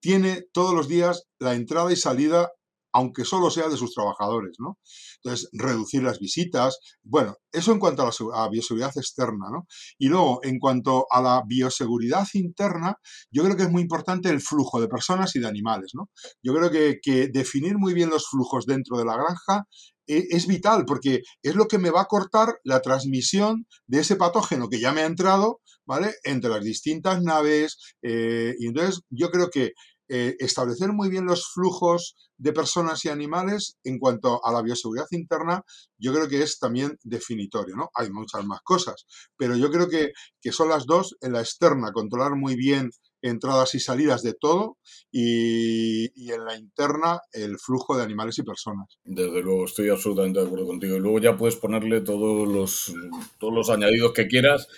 [0.00, 2.50] tiene todos los días la entrada y salida
[2.92, 4.78] aunque solo sea de sus trabajadores, ¿no?
[5.22, 9.66] Entonces, reducir las visitas, bueno, eso en cuanto a la bioseguridad externa, ¿no?
[9.98, 12.96] Y luego, en cuanto a la bioseguridad interna,
[13.30, 16.10] yo creo que es muy importante el flujo de personas y de animales, ¿no?
[16.42, 16.98] Yo creo que,
[17.32, 19.64] definir muy bien los flujos dentro de la granja
[20.06, 24.16] e, es vital porque es lo que me va a cortar la transmisión de ese
[24.16, 26.14] patógeno que ya me ha entrado, ¿vale?
[26.24, 27.78] Entre las distintas naves.
[28.02, 29.72] Eh, y entonces yo creo que
[30.08, 35.06] eh, establecer muy bien los flujos de personas y animales en cuanto a la bioseguridad
[35.10, 35.62] interna,
[35.98, 37.90] yo creo que es también definitorio, ¿no?
[37.94, 41.92] Hay muchas más cosas, pero yo creo que, que son las dos, en la externa,
[41.92, 42.90] controlar muy bien
[43.22, 44.78] entradas y salidas de todo
[45.10, 48.86] y, y, en la interna el flujo de animales y personas.
[49.04, 50.96] Desde luego, estoy absolutamente de acuerdo contigo.
[50.96, 52.94] Y luego ya puedes ponerle todos los,
[53.38, 54.68] todos los añadidos que quieras,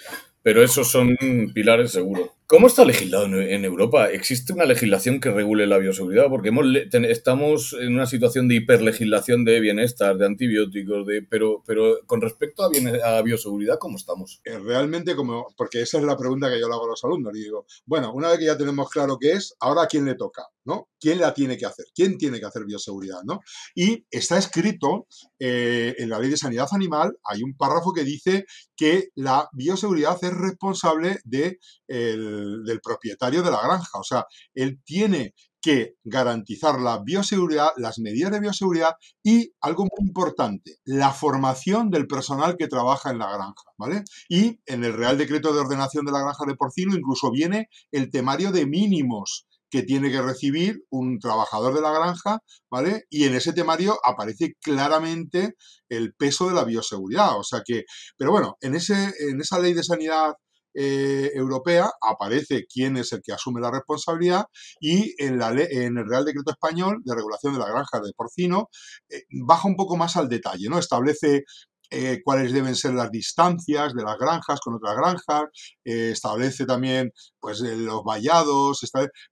[0.42, 1.16] pero esos son
[1.52, 2.32] pilares seguro.
[2.50, 4.10] ¿Cómo está legislado en Europa?
[4.10, 6.26] ¿Existe una legislación que regule la bioseguridad?
[6.28, 6.66] Porque hemos,
[7.08, 12.64] estamos en una situación de hiperlegislación de bienestar, de antibióticos, de, pero, pero con respecto
[12.64, 14.40] a, bioseguridad, ¿cómo estamos?
[14.44, 17.36] Eh, realmente, como, porque esa es la pregunta que yo le hago a los alumnos.
[17.36, 20.16] Y digo, bueno, una vez que ya tenemos claro qué es, ahora a quién le
[20.16, 20.88] toca, ¿no?
[20.98, 21.86] ¿Quién la tiene que hacer?
[21.94, 23.42] ¿Quién tiene que hacer bioseguridad, ¿no?
[23.76, 25.06] Y está escrito
[25.38, 28.44] eh, en la ley de sanidad animal, hay un párrafo que dice
[28.76, 33.98] que la bioseguridad es responsable de el del propietario de la granja.
[33.98, 34.24] O sea,
[34.55, 41.12] él tiene que garantizar la bioseguridad, las medidas de bioseguridad y algo muy importante, la
[41.12, 44.05] formación del personal que trabaja en la granja, ¿vale?
[44.29, 48.11] Y en el Real Decreto de Ordenación de la Granja de Porcino incluso viene el
[48.11, 53.05] temario de mínimos que tiene que recibir un trabajador de la granja, ¿vale?
[53.09, 55.55] Y en ese temario aparece claramente
[55.88, 57.38] el peso de la bioseguridad.
[57.38, 57.85] O sea que,
[58.18, 60.35] pero bueno, en, ese, en esa ley de sanidad
[60.74, 64.44] eh, europea aparece quién es el que asume la responsabilidad
[64.80, 68.68] y en, la en el Real Decreto Español de Regulación de la Granja de Porcino
[69.09, 70.78] eh, baja un poco más al detalle, ¿no?
[70.78, 71.44] Establece
[71.90, 75.48] eh, cuáles deben ser las distancias de las granjas con otras granjas,
[75.83, 78.80] establece también pues los vallados,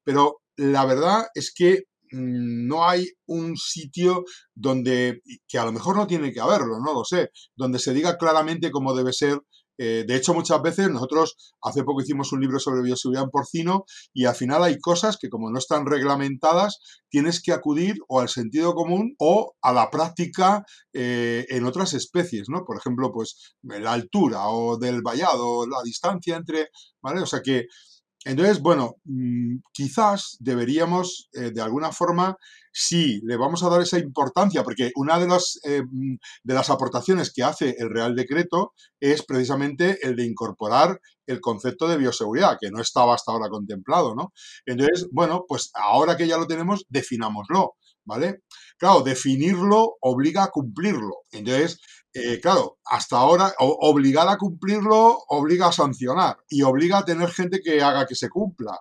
[0.03, 4.24] pero la verdad es que mm, no hay un sitio
[4.57, 8.18] donde, que a lo mejor no tiene que haberlo, no lo sé, donde se diga
[8.18, 9.38] claramente cómo debe ser
[9.78, 13.84] eh, de hecho, muchas veces nosotros hace poco hicimos un libro sobre bioseguridad en porcino
[14.12, 18.28] y al final hay cosas que como no están reglamentadas, tienes que acudir o al
[18.28, 22.64] sentido común o a la práctica eh, en otras especies, ¿no?
[22.64, 26.68] Por ejemplo, pues la altura o del vallado, la distancia entre,
[27.00, 27.20] ¿vale?
[27.20, 27.66] O sea que
[28.24, 32.37] entonces, bueno, mm, quizás deberíamos, eh, de alguna forma,
[32.72, 36.68] sí, le vamos a dar esa importancia, porque una de las, eh, mm, de las
[36.70, 42.59] aportaciones que hace el Real Decreto es precisamente el de incorporar el concepto de bioseguridad,
[42.61, 44.33] que no estaba hasta ahora contemplado, ¿no?
[44.66, 48.42] Entonces, bueno, pues ahora que ya lo tenemos, definámoslo, ¿vale?
[48.78, 51.24] Claro, definirlo obliga a cumplirlo.
[51.31, 51.81] Entonces,
[52.14, 57.61] eh, claro, hasta ahora obligar a cumplirlo obliga a sancionar y obliga a tener gente
[57.61, 58.81] que haga que se cumpla.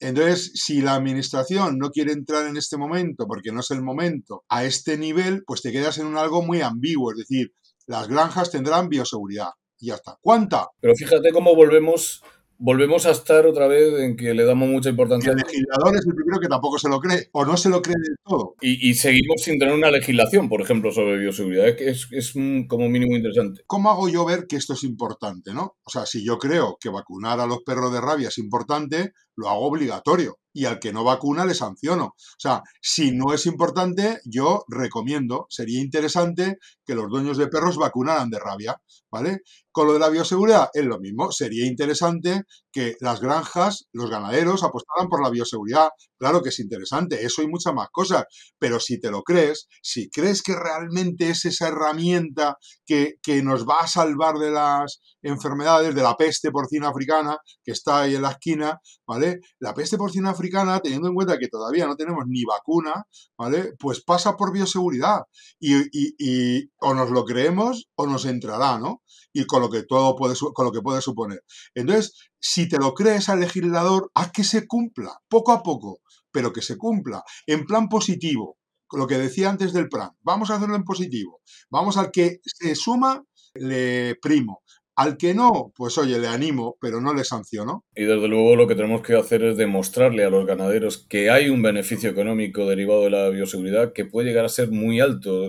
[0.00, 4.44] Entonces, si la administración no quiere entrar en este momento, porque no es el momento,
[4.48, 7.54] a este nivel, pues te quedas en un algo muy ambiguo, es decir,
[7.86, 10.18] las granjas tendrán bioseguridad y ya está.
[10.20, 10.68] ¿Cuánta?
[10.80, 12.22] Pero fíjate cómo volvemos
[12.62, 15.32] volvemos a estar otra vez en que le damos mucha importancia.
[15.32, 17.96] El legislador es el primero que tampoco se lo cree, o no se lo cree
[18.00, 18.54] del todo.
[18.60, 22.32] Y, seguimos sin tener una legislación, por ejemplo, sobre bioseguridad, es, es
[22.68, 23.62] como mínimo interesante.
[23.66, 25.76] ¿Cómo hago yo ver que esto es importante, no?
[25.82, 29.48] O sea, si yo creo que vacunar a los perros de rabia es importante, lo
[29.48, 32.04] hago obligatorio y al que no vacuna le sanciono.
[32.04, 37.76] O sea, si no es importante, yo recomiendo, sería interesante que los dueños de perros
[37.76, 38.76] vacunaran de rabia,
[39.10, 39.40] ¿vale?
[39.70, 44.62] Con lo de la bioseguridad es lo mismo, sería interesante que las granjas, los ganaderos
[44.62, 45.88] apostaran por la bioseguridad.
[46.22, 50.08] Claro que es interesante, eso y muchas más cosas, pero si te lo crees, si
[50.08, 55.96] crees que realmente es esa herramienta que, que nos va a salvar de las enfermedades,
[55.96, 59.40] de la peste porcina africana que está ahí en la esquina, ¿vale?
[59.58, 63.02] La peste porcina africana, teniendo en cuenta que todavía no tenemos ni vacuna,
[63.36, 63.72] ¿vale?
[63.76, 65.22] Pues pasa por bioseguridad
[65.58, 65.74] y,
[66.18, 69.02] y, o nos lo creemos o nos entrará, ¿no?
[69.32, 71.42] Y con lo que todo puede, con lo que puede suponer.
[71.74, 76.00] Entonces, si te lo crees al legislador, haz que se cumpla, poco a poco,
[76.32, 78.58] pero que se cumpla, en plan positivo,
[78.92, 81.40] lo que decía antes del plan, vamos a hacerlo en positivo,
[81.70, 84.62] vamos al que se suma, le primo,
[84.94, 87.84] al que no, pues oye, le animo, pero no le sanciono.
[87.94, 91.48] Y desde luego lo que tenemos que hacer es demostrarle a los ganaderos que hay
[91.48, 95.48] un beneficio económico derivado de la bioseguridad que puede llegar a ser muy alto.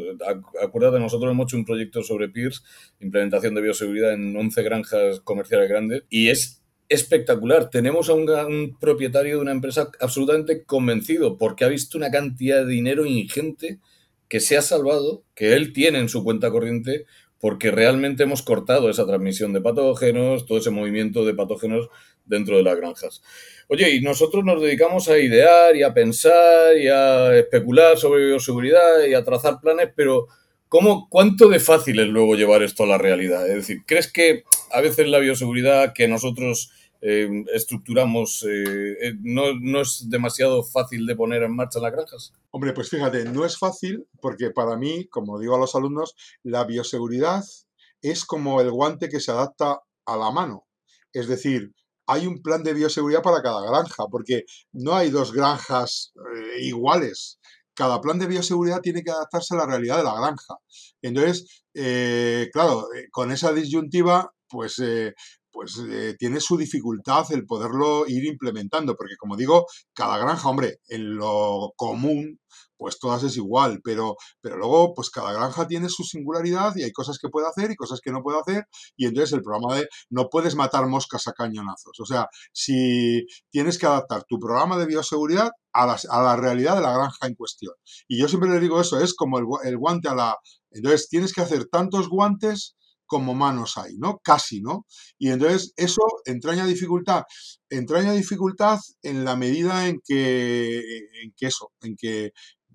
[0.61, 2.63] Acuérdate, nosotros hemos hecho un proyecto sobre PIRS,
[2.99, 6.62] implementación de bioseguridad en 11 granjas comerciales grandes, y es
[6.93, 7.69] espectacular.
[7.69, 12.71] Tenemos a un, propietario de una empresa absolutamente convencido porque ha visto una cantidad de
[12.71, 13.79] dinero ingente
[14.29, 17.05] que se ha salvado, que él tiene en su cuenta corriente
[17.39, 21.89] porque realmente hemos cortado esa transmisión de patógenos, todo ese movimiento de patógenos
[22.25, 23.21] dentro de las granjas.
[23.67, 29.05] Oye, y nosotros nos dedicamos a idear y a pensar y a especular sobre bioseguridad
[29.09, 30.27] y a trazar planes, pero
[30.69, 33.47] ¿cómo, ¿cuánto de fácil es luego llevar esto a la realidad?
[33.49, 36.71] Es decir, ¿crees que a veces la bioseguridad que nosotros
[37.05, 42.33] eh, estructuramos, eh, eh, no, es demasiado fácil de poner en marcha las granjas?
[42.49, 46.63] Hombre, pues fíjate, no es fácil porque para mí, como digo a los alumnos, la
[46.63, 47.43] bioseguridad
[48.01, 50.65] es como el guante que se adapta a la mano.
[51.11, 51.73] Es decir,
[52.07, 56.13] hay un plan de bioseguridad para cada granja, porque no hay dos granjas
[56.59, 57.39] iguales.
[57.73, 60.55] Cada plan de bioseguridad tiene que adaptarse a la realidad de la granja.
[61.01, 61.65] Entonces,
[62.53, 64.81] claro, con esa disyuntiva, pues
[65.53, 70.79] pues eh, tiene su dificultad el poderlo ir implementando, porque como digo, cada granja, hombre,
[70.89, 72.39] en lo común,
[72.75, 76.91] pues todas es igual, pero, pero luego, pues cada granja tiene su singularidad y hay
[76.91, 78.65] cosas que puede hacer y cosas que no puede hacer,
[78.97, 81.99] y entonces el programa de no puedes matar moscas a cañonazos.
[81.99, 86.75] O sea, si tienes que adaptar tu programa de bioseguridad a la, a la realidad
[86.75, 87.75] de la granja en cuestión.
[88.07, 90.35] Y yo siempre le digo eso, es como el, el guante a la...
[90.71, 94.19] Entonces, tienes que hacer tantos guantes como manos hay, ¿no?
[94.23, 94.85] Casi, ¿no?
[95.17, 97.23] Y entonces eso entraña dificultad,
[97.69, 100.79] entraña dificultad en la medida en que,
[101.23, 102.31] en que eso, en que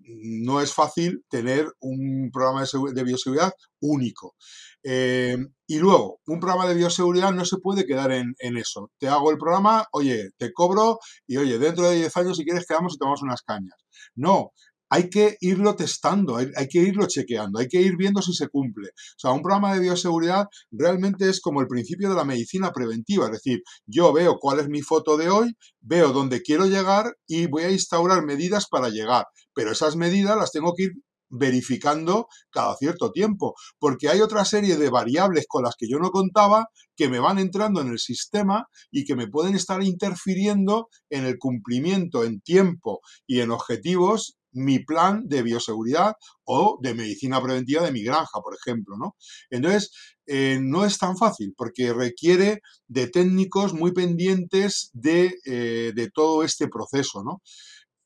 [0.08, 2.64] no es fácil tener un programa
[2.94, 4.34] de, bioseguridad único.
[4.82, 5.36] Eh,
[5.66, 8.90] y luego, un programa de bioseguridad no se puede quedar en, eso.
[8.98, 12.66] Te hago el programa, oye, te cobro y oye, dentro de 10 años si quieres
[12.66, 13.76] quedamos y tomamos unas cañas.
[14.14, 14.52] No,
[14.90, 18.88] hay que irlo testando, hay, que irlo chequeando, hay que ir viendo si se cumple.
[18.88, 23.26] O sea, un programa de bioseguridad realmente es como el principio de la medicina preventiva,
[23.26, 27.46] es decir, yo veo cuál es mi foto de hoy, veo dónde quiero llegar y
[27.46, 30.92] voy a instaurar medidas para llegar, pero esas medidas las tengo que ir
[31.30, 36.10] verificando cada cierto tiempo, porque hay otra serie de variables con las que yo no
[36.10, 41.24] contaba que me van entrando en el sistema y que me pueden estar interfiriendo en
[41.24, 47.82] el cumplimiento en tiempo y en objetivos mi plan de bioseguridad o de medicina preventiva
[47.84, 49.16] de mi granja, por ejemplo, ¿no?
[49.50, 49.90] Entonces,
[50.26, 56.68] eh, no es tan fácil porque requiere de técnicos muy pendientes de, eh, todo este
[56.68, 57.40] proceso, ¿no?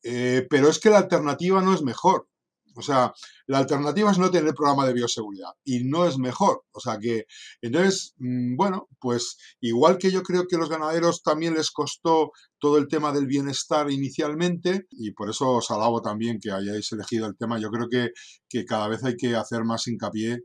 [0.03, 2.27] Eh, pero es que la alternativa no es mejor.
[2.75, 3.13] O sea,
[3.47, 6.65] la alternativa es no tener programa de bioseguridad y no es mejor.
[6.73, 7.27] O sea que,
[7.61, 12.79] entonces, mm, bueno, pues igual que yo creo que los ganaderos también les costó todo
[12.79, 17.37] el tema del bienestar inicialmente y por eso os alabo también que hayáis elegido el
[17.37, 17.59] tema.
[17.59, 18.11] Yo creo que,
[18.49, 20.45] que cada vez hay que hacer más hincapié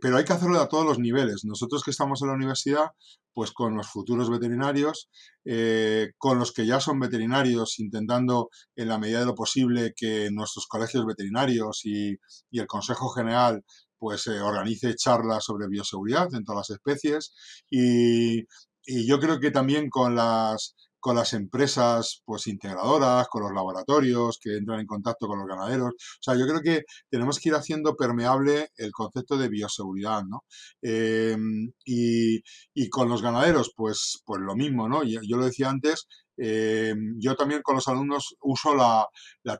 [0.00, 1.44] pero hay que hacerlo a todos los niveles.
[1.44, 2.90] Nosotros que estamos en la universidad,
[3.32, 5.08] pues con los futuros veterinarios,
[5.44, 10.30] eh, con los que ya son veterinarios, intentando en la medida de lo posible que
[10.32, 12.16] nuestros colegios veterinarios y,
[12.52, 13.62] el Consejo General
[13.98, 17.34] pues eh, organice charlas sobre bioseguridad en todas las especies
[17.70, 18.40] y,
[18.84, 20.74] y yo creo que también con las
[21.06, 25.90] con las empresas pues integradoras, con los laboratorios que entran en contacto con los ganaderos.
[25.90, 30.42] O sea, yo creo que tenemos que ir haciendo permeable el concepto de bioseguridad, ¿no?
[30.82, 32.40] Em, y,
[32.90, 35.04] con los ganaderos, pues, pues lo mismo, ¿no?
[35.04, 39.06] Yo, yo lo decía antes, em, yo también con los alumnos uso la,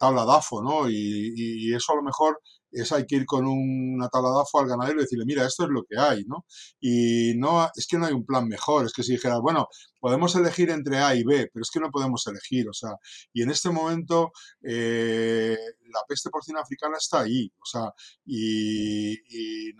[0.01, 0.91] tabla DAFO, ¿no?
[0.91, 4.69] Y, y, eso a lo mejor es hay que ir con una tabla DAFO al
[4.69, 6.45] ganadero y decirle, mira, esto es lo que hay, ¿no?
[6.81, 9.69] Y no, es que no hay un plan mejor, es que si dijeras, bueno,
[10.01, 12.91] podemos elegir entre A y B, pero es que no podemos elegir, o sea,
[13.33, 15.57] y en este momento eh,
[15.93, 17.93] la peste porcina africana está ahí, o sea,
[18.25, 19.73] y, y,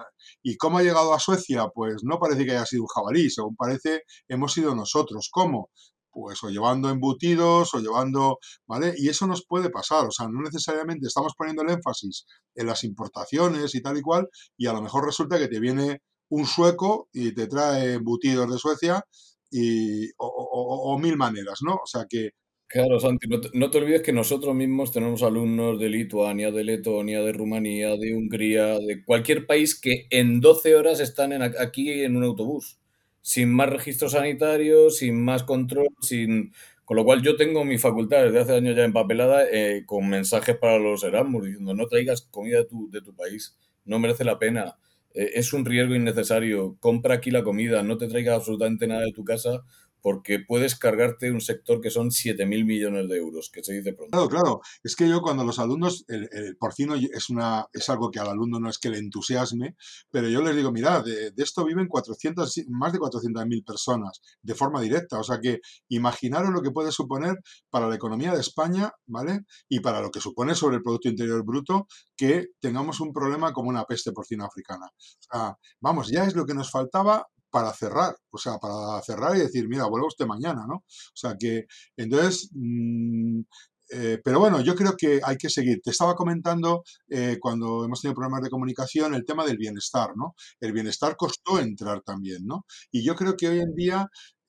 [0.42, 3.57] y, cómo ha llegado a Suecia, pues no parece que haya sido un jabalí, según
[3.57, 5.29] parece, hemos sido nosotros.
[5.31, 5.70] ¿Cómo?
[6.16, 8.94] Pues o llevando embutidos o llevando, ¿vale?
[8.96, 12.24] Y eso nos puede pasar, o sea, no necesariamente estamos poniendo el énfasis
[12.55, 14.26] en las importaciones y tal y cual,
[14.57, 16.00] y a lo mejor resulta que te viene
[16.31, 19.05] un sueco y te trae embutidos de Suecia
[19.50, 21.74] y, o, mil maneras, ¿no?
[21.74, 22.31] O sea que...
[22.68, 27.33] Claro, Santi, no te, olvides que nosotros mismos tenemos alumnos de Lituania, de Letonia, de
[27.33, 32.81] Rumanía, de Hungría, de cualquier país que en 12 horas están aquí en un autobús
[33.26, 36.52] sin más registros sanitarios, sin más control, sin...
[36.84, 40.56] Con lo cual yo tengo mi facultad desde hace años ya empapelada eh, con mensajes
[40.56, 44.38] para los Erasmus diciendo no traigas comida de tu, de tu país, no merece la
[44.38, 44.78] pena,
[45.12, 49.10] eh, es un riesgo innecesario, compra aquí la comida, no te traigas absolutamente nada de
[49.12, 49.64] tu casa
[50.00, 54.11] porque puedes cargarte un sector que son 7.000 millones de euros, que se dice pronto.
[54.12, 54.61] Claro, claro.
[54.82, 58.61] Es que yo cuando los alumnos, el, porcino es, una, es algo que al alumno
[58.61, 59.76] no es que le entusiasme,
[60.11, 64.80] pero yo les digo, mirad, de, esto viven 400, más de 400.000 personas de forma
[64.80, 65.18] directa.
[65.18, 67.37] O sea que imaginaros lo que puede suponer
[67.70, 69.40] para la economía de España, ¿vale?
[69.68, 73.68] Y para lo que supone sobre el Producto Interior Bruto que tengamos un problema como
[73.68, 74.87] una peste porcina africana.
[74.87, 79.34] O sea, vamos, ya es lo que nos faltaba para cerrar, o sea, para cerrar
[79.34, 80.74] y decir, mira, vuelvo usted mañana, ¿no?
[80.74, 81.64] O sea que,
[81.96, 83.40] entonces, mm,
[83.92, 85.80] eh, pero bueno, yo creo que hay que seguir.
[85.82, 90.34] Te estaba comentando eh, cuando hemos tenido problemas de comunicación el tema del bienestar, ¿no?
[90.60, 92.66] El bienestar costó entrar también, ¿no?
[92.92, 94.06] Y yo creo que hoy en día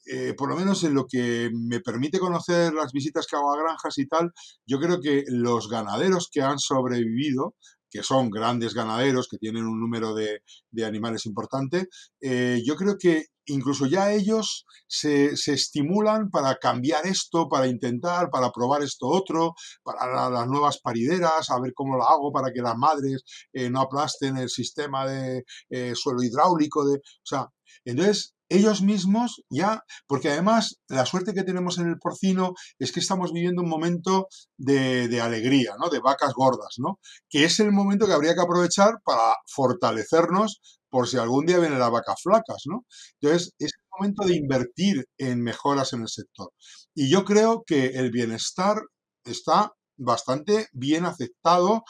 [0.10, 3.62] eh, por lo menos en lo que me permite conocer las visitas que hago a
[3.62, 4.32] granjas y tal,
[4.66, 7.56] yo creo que los ganaderos que han sobrevivido
[7.90, 10.42] que son grandes ganaderos, que tienen un número de,
[10.86, 11.88] animales importante,
[12.22, 18.52] eh, yo creo que incluso ya ellos se, estimulan para cambiar esto, para intentar, para
[18.52, 22.78] probar esto otro, para las nuevas parideras, a ver cómo lo hago para que las
[22.78, 23.24] madres
[23.54, 26.86] eh, no aplasten el sistema de eh, suelo hidráulico.
[26.86, 27.48] De, o sea,
[27.86, 33.00] entonces ellos mismos ya, porque además la suerte que tenemos en el porcino es que
[33.00, 35.90] estamos viviendo un momento de, alegría, ¿no?
[35.90, 37.00] De vacas gordas, ¿no?
[37.30, 41.80] Que es el momento que habría que aprovechar para fortalecernos por si algún día vienen
[41.80, 42.86] las vacas flacas, ¿no?
[43.20, 46.52] Entonces, es el momento de invertir en mejoras en el sector.
[46.96, 48.78] Y yo creo que el bienestar
[49.26, 51.84] está bastante bien aceptado.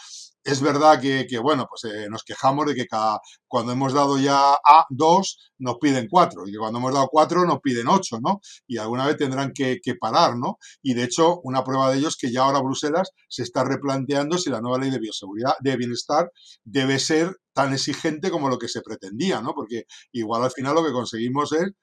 [0.47, 4.53] Es verdad que, bueno, pues eh, nos quejamos de que cada, cuando hemos dado ya
[4.53, 8.39] a dos nos piden cuatro y que cuando hemos dado cuatro nos piden ocho, ¿no?
[8.65, 10.57] Y alguna vez tendrán que, parar, ¿no?
[10.81, 14.37] Y de hecho, una prueba de ello es que ya ahora Bruselas se está replanteando
[14.37, 16.31] si la nueva ley de bioseguridad, de bienestar,
[16.63, 19.53] debe ser tan exigente como lo que se pretendía, ¿no?
[19.53, 19.83] Porque
[20.13, 21.73] igual al final lo que conseguimos es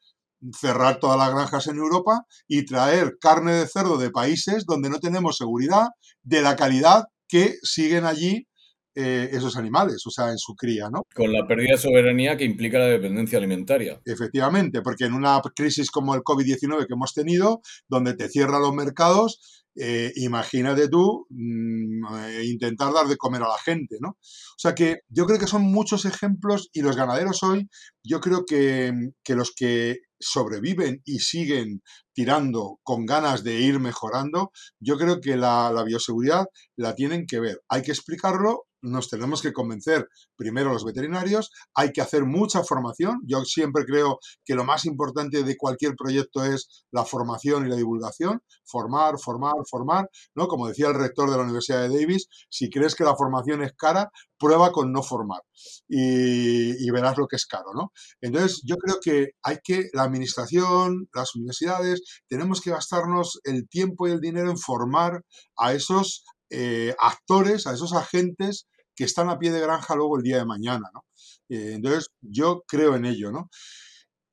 [0.59, 5.01] cerrar todas las granjas en Europa y traer carne de cerdo de países donde no
[5.01, 5.89] tenemos seguridad
[6.23, 8.47] de la calidad que siguen allí
[8.95, 11.03] eh, esos animales, o sea, en su cría, ¿no?
[11.15, 14.01] Con la pérdida de soberanía que implica la dependencia alimentaria.
[14.05, 18.75] Efectivamente, porque en una crisis como el COVID-19 que hemos tenido, donde te cierran los
[18.75, 24.11] mercados, eh, imagínate tú mm, eh, intentar dar de comer a la gente, ¿no?
[24.11, 27.69] O sea que yo creo que son muchos ejemplos y los ganaderos hoy,
[28.05, 28.93] yo creo que,
[29.25, 31.83] que los que sobreviven y siguen
[32.13, 37.41] tirando con ganas de ir mejorando, yo creo que la, la bioseguridad la tienen que
[37.41, 37.61] ver.
[37.69, 43.21] Hay que explicarlo nos tenemos que convencer primero los veterinarios, hay que hacer mucha formación.
[43.27, 47.77] Yo siempre creo que lo más importante de cualquier proyecto es la formación y la
[47.77, 50.47] divulgación, formar, formar, formar, ¿no?
[50.49, 53.73] Como decía el rector de la Universidad de Davis, si crees que la formación es
[53.77, 55.41] cara, prueba con no formar
[55.89, 57.93] y, verás lo que es caro, ¿no?
[58.21, 64.07] Entonces, yo creo que hay que, la administración, las universidades, tenemos que gastarnos el tiempo
[64.07, 65.23] y el dinero en formar
[65.57, 70.23] a esos eh, actores, a esos agentes que están a pie de granja luego el
[70.23, 71.05] día de mañana, ¿no?
[71.49, 73.51] Eh, entonces, yo creo en ello, ¿no?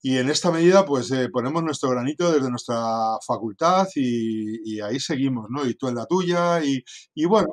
[0.03, 5.47] Y en esta medida, pues eh, ponemos nuestro granito desde nuestra facultad y, ahí seguimos,
[5.49, 5.66] ¿no?
[5.66, 6.84] Y tú en la tuya y,
[7.14, 7.49] y bueno,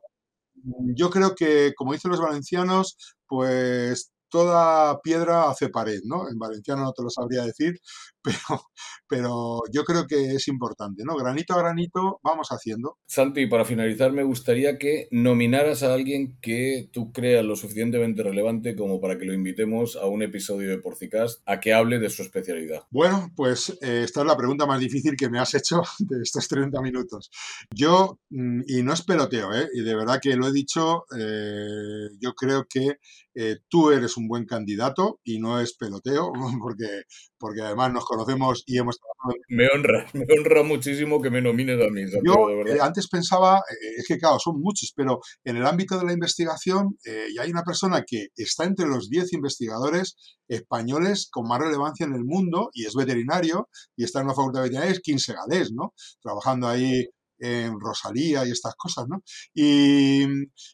[0.94, 2.96] yo creo que, como dicen los valencianos,
[3.26, 6.28] pues toda piedra hace pared, ¿no?
[6.30, 7.78] En valenciano no te lo sabría decir,
[8.22, 8.62] pero,
[9.08, 11.16] pero yo creo que es importante, ¿no?
[11.16, 12.98] Granito a granito vamos haciendo.
[13.06, 18.76] Santi, para finalizar, me gustaría que nominaras a alguien que tú creas lo suficientemente relevante
[18.76, 22.22] como para que lo invitemos a un episodio de Porcicast a que hable de su
[22.22, 22.82] especialidad.
[22.90, 26.48] Bueno, pues eh, esta es la pregunta más difícil que me has hecho de estos
[26.48, 27.30] 30 minutos.
[27.74, 29.68] Yo, mm, y no es peloteo, ¿eh?
[29.74, 32.98] Y de verdad que lo he dicho, eh, yo creo que
[33.40, 37.02] eh, tú eres un buen candidato y no es peloteo, porque,
[37.38, 39.40] porque además nos conocemos y hemos trabajado.
[39.48, 42.02] Me honra, me honra muchísimo que me nomines a mí.
[42.24, 46.06] Yo eh, antes pensaba, eh, es que claro, son muchos, pero en el ámbito de
[46.06, 46.96] la investigación
[47.34, 50.16] ya hay una persona que está entre los 10 investigadores
[50.48, 54.60] españoles con más relevancia en el mundo y es veterinario y está en una facultad
[54.60, 55.94] de veterinaria, es Quince Galés, ¿no?
[56.20, 57.06] Trabajando ahí
[57.38, 59.22] en Rosalía y estas cosas, ¿no?
[59.54, 60.24] Y,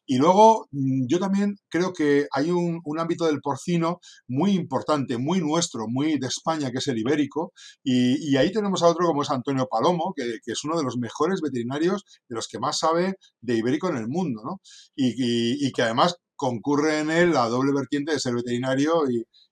[0.09, 3.99] luego mm, yo también creo que hay un, ámbito del porcino
[4.29, 7.53] muy importante, muy nuestro, muy de España, que es el ibérico,
[7.83, 11.41] y, ahí tenemos a otro como es Antonio Palomo, que, es uno de los mejores
[11.41, 14.61] veterinarios, de los que más sabe de ibérico en el mundo, ¿no?
[14.97, 19.05] Y, que además concurre en él la doble vertiente de ser veterinario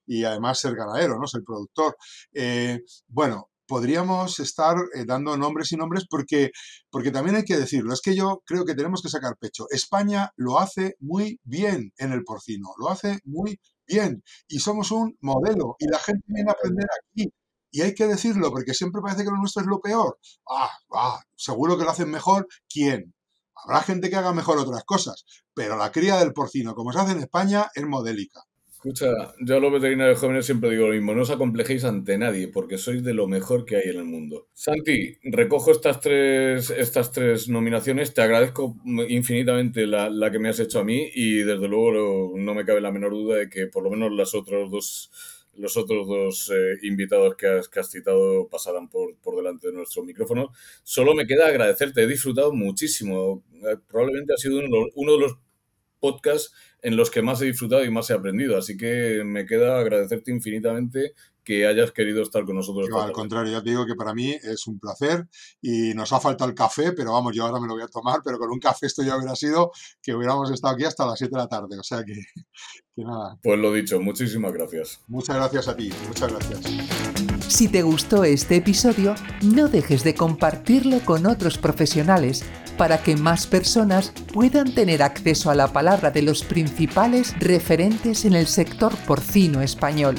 [0.07, 1.27] y, además ser ganadero, ¿no?
[1.27, 1.97] Ser productor.
[2.35, 6.51] Eh, bueno, podríamos estar eh, dando nombres y nombres porque,
[6.91, 9.65] porque también hay que decirlo, es que yo creo que tenemos que sacar pecho.
[9.71, 15.17] España lo hace muy bien en el porcino, lo hace muy bien y somos un
[15.23, 17.33] modelo y la gente viene a aprender aquí.
[17.71, 20.19] Y hay que decirlo, porque siempre parece que lo nuestro es lo peor.
[20.51, 22.47] Ah, ah, seguro que lo hacen mejor.
[22.69, 23.15] ¿Quién?
[23.57, 27.13] Habrá gente que haga mejor otras cosas, pero la cría del porcino, como se hace
[27.13, 28.43] en España, es modélica.
[28.85, 32.49] Escucha, yo a los veterinarios jóvenes siempre digo lo mismo, no os acomplejéis ante nadie,
[32.49, 34.49] porque sois de lo mejor que hay en el mundo.
[34.55, 38.77] Santi, recojo estas tres, estas tres nominaciones, te agradezco
[39.09, 42.91] infinitamente la, que me has hecho a mí y desde luego no me cabe la
[42.91, 45.13] menor duda de que por lo menos las otros dos,
[45.55, 49.75] los otros dos eh, invitados que has, que has, citado pasarán por, por delante de
[49.75, 50.51] nuestro micrófono.
[50.83, 55.37] Solo me queda agradecerte, he disfrutado muchísimo, eh, probablemente ha sido uno, uno de los
[56.01, 56.53] podcasts
[56.83, 58.59] en los que más he disfrutado y más he aprendido.
[58.59, 61.15] Así que me queda agradecerte infinitamente
[61.45, 62.89] que hayas querido estar con nosotros.
[62.95, 65.27] al contrario, ya te digo que para mí es un placer
[65.61, 68.21] y nos ha faltado el café, pero vamos, yo ahora me lo voy a tomar,
[68.25, 71.35] pero con un café esto ya hubiera sido que hubiéramos estado aquí hasta las 7
[71.35, 72.15] de la tarde, o sea que,
[72.95, 73.39] que nada.
[73.43, 75.01] Pues lo dicho, muchísimas gracias.
[75.09, 76.61] Muchas gracias a ti, muchas gracias.
[77.49, 82.45] Si te gustó este episodio, no dejes de compartirlo con otros profesionales
[82.83, 88.33] para que más personas puedan tener acceso a la palabra de los principales referentes en
[88.33, 90.17] el sector porcino español.